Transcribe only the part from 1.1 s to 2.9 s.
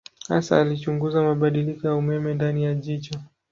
mabadiliko ya umeme ndani ya